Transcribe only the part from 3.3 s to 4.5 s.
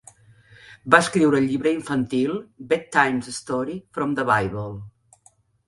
Stories from the